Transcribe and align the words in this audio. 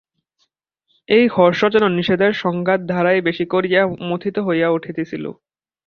এই 1.09 1.25
হর্ষ 1.27 1.61
যেন 1.73 1.85
নিষেধের 1.97 2.33
সংঘাত-দ্বারাই 2.43 3.19
বেশি 3.21 3.45
করিয়া 3.53 3.81
মথিত 4.09 4.35
হইয়া 4.47 4.67
উঠিতেছিল। 4.69 5.25